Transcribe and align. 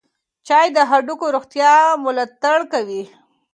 چای 0.47 0.67
د 0.75 0.77
هډوکو 0.89 1.25
روغتیا 1.35 1.73
ملاتړ 2.05 2.59
کوي. 2.73 3.03